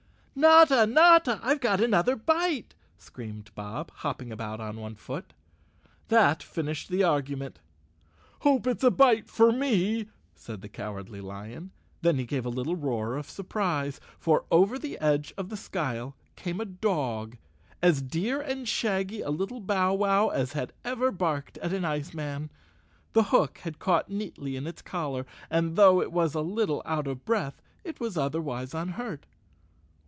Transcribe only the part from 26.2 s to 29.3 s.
a little out of breath, it was otherwise unhurt.